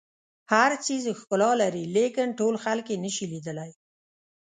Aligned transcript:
هر 0.51 0.71
څیز 0.85 1.03
ښکلا 1.19 1.51
لري 1.61 1.83
لیکن 1.97 2.27
ټول 2.39 2.55
خلک 2.63 2.85
یې 2.91 2.97
نه 3.03 3.11
شي 3.15 3.25
لیدلی. 3.33 3.71